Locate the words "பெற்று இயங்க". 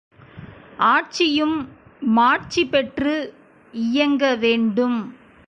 2.65-4.35